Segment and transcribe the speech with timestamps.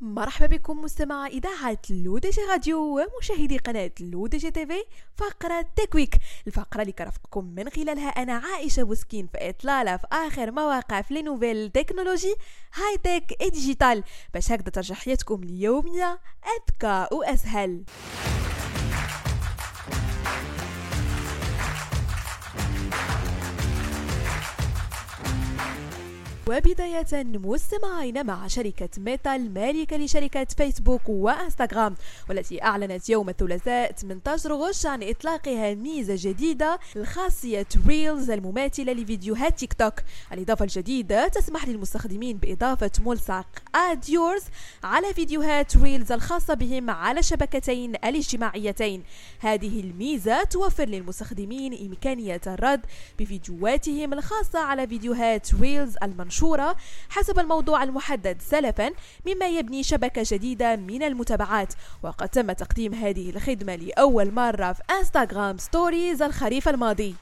[0.00, 4.84] مرحبا بكم مستمعي إذاعة L'ODJ Radio ومشاهدي قناة L'ODJ TV
[5.16, 6.14] فقرة Tech Week
[6.46, 11.14] الفقرة اللي كنرافقكم من خلالها أنا عائشة بوسكين في إطلالة في آخر ما وقع في
[11.14, 12.34] les nouvelles
[12.74, 17.84] technologies high-tech digital باش هكذا ترجع حياتكم اليومية أذكى وأسهل.
[26.50, 31.94] وبداية مستمعينا مع شركة ميتا المالكة لشركة فيسبوك وإنستغرام
[32.28, 39.72] والتي أعلنت يوم الثلاثاء 18 غشت عن إطلاقها ميزة جديدة لخاصية Reels المماثلة لفيديوهات تيك
[39.72, 39.94] توك.
[40.32, 44.42] الإضافة الجديدة تسمح للمستخدمين بإضافة ملصق Add Yours
[44.84, 49.02] على فيديوهات Reels الخاصة بهم على الشبكتين الاجتماعيتين.
[49.38, 52.80] هذه الميزة توفر للمستخدمين إمكانية الرد
[53.18, 56.39] بفيديوهاتهم الخاصة على فيديوهات Reels المنشورة.
[56.40, 56.76] المنشورة
[57.08, 58.90] حسب الموضوع المحدد سلفا
[59.26, 61.74] مما يبني شبكة جديدة من المتابعات.
[62.02, 67.14] وقد تم تقديم هذه الخدمة لأول مرة في Instagram Stories الخريف الماضي.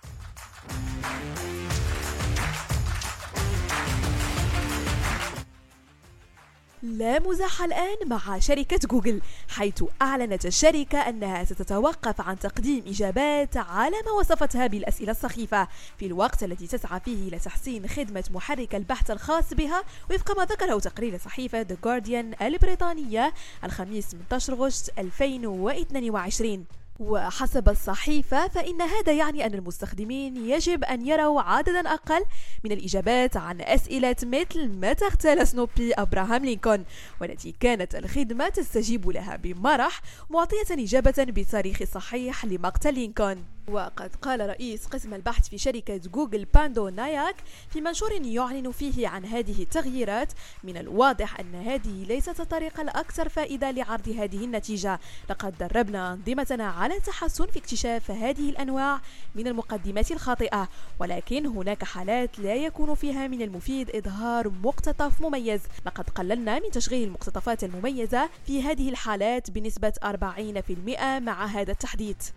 [6.83, 9.20] لا مزاح الآن مع شركة جوجل.
[9.59, 15.69] حيث أعلنت الشركة أنها ستتوقف عن تقديم إجابات على ما وصفتها بالأسئلة السخيفة.
[15.98, 20.79] في الوقت الذي تسعى فيه إلى تحسين خدمة محرك البحث الخاص بها وفق ما ذكره
[20.79, 26.64] تقرير صحيفة The Guardian البريطانية الخميس 18 أغسطس 2022
[27.00, 32.24] وحسب الصحيفة فإن هذا يعني أن المستخدمين يجب أن يروا عددا أقل
[32.64, 36.84] من الإجابات عن أسئلة مثل متى اغتال سنوبي أبراهام لينكولن؟
[37.20, 43.58] والتي كانت الخدمة تستجيب لها بمرح معطية إجابة بالتاريخ الصحيح لمقتل لينكولن.
[43.70, 47.36] وقد قال رئيس قسم البحث في شركة جوجل باندو ناياك
[47.70, 50.33] في منشور يعلن فيه عن هذه التغييرات.
[50.64, 55.00] من الواضح أن هذه ليست الطريقة الأكثر فائدة لعرض هذه النتيجة.
[55.30, 59.00] لقد دربنا أنظمتنا على التحسن في اكتشاف هذه الأنواع
[59.34, 60.68] من المقدمات الخاطئة
[60.98, 65.61] ولكن هناك حالات لا يكون فيها من المفيد إظهار مقتطف مميز.
[65.86, 72.30] لقد قللنا من تشغيل المقتطفات المميزة في هذه الحالات بنسبة 40% مع هذا التحديث.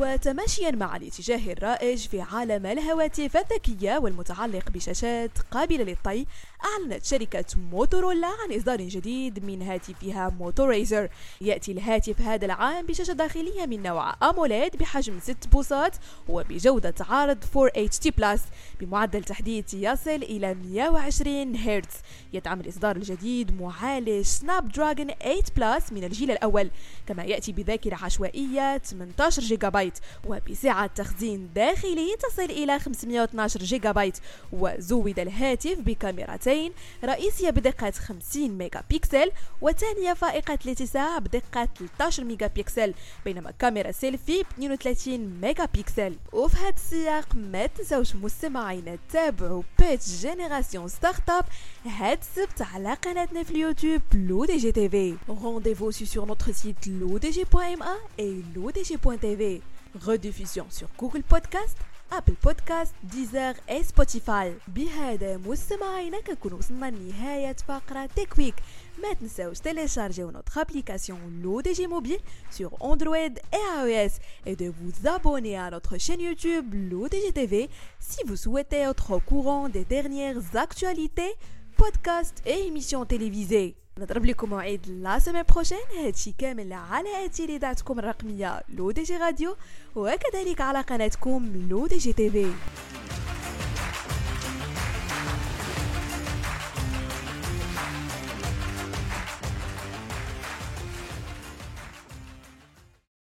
[0.00, 6.26] وتماشيا مع الاتجاه الرائج في عالم الهواتف الذكية والمتعلق بشاشات قابلة للطي
[6.64, 11.08] أعلنت شركة موتورولا عن إصدار جديد من هاتفها Moto Razr
[11.40, 15.96] يأتي الهاتف هذا العام بشاشة داخلية من نوع AMOLED بحجم 6 بوصات
[16.28, 18.40] وبجودة عرض 4HD Plus
[18.80, 21.94] بمعدل تحديث يصل إلى 120 هرتز.
[22.32, 26.70] يدعم الإصدار الجديد معالج Snapdragon 8 Plus من الجيل الأول
[27.06, 34.18] كما يأتي بذاكرة عشوائية 18 جيجا بايت وبسعة تخزين داخلي تصل إلى 512 جيجا بايت
[34.52, 36.72] وزود الهاتف بكاميرتين كاميرتين
[37.04, 41.68] رئيسية بدقة 50 ميجا بكسل وثانية فائقة الاتساع بدقة
[41.98, 42.94] 13 ميجا بكسل
[43.24, 50.20] بينما كاميرا سيلفي ب 32 ميجا بكسل وفي هذا السياق ما تنسوش مستمعينا تابعوا Pitch
[50.20, 51.44] Génération Start-up
[51.86, 59.61] هاد السبت على قناتنا في اليوتيوب L'ODJ TV Rendez-vous sur notre site lodj.ma et lodg.tv
[60.05, 61.77] Rediffusion sur Google Podcast
[62.11, 68.55] ابل بودكاست ديزر اي سبوتيفاي بهذا مستمعينا كنكون وصلنا لنهاية فقرة تكويك
[69.03, 72.21] ما تنساوش تيليشارجيو notre application l'ODG mobile
[72.51, 74.13] sur Android et iOS
[74.45, 77.69] et de vous abonner à notre chaîne YouTube l'ODG TV
[77.99, 81.33] si vous souhaitez être au courant des dernières actualités,
[81.77, 83.75] podcasts et émissions télévisées.
[83.98, 85.78] نضرب لكم موعد لا سيمين بروشين.
[85.98, 89.56] هادشي كامل على اتي اذاعتكم الرقمية لو دي جي راديو
[89.94, 92.52] وكذلك على قناتكم لو دي جي تي في.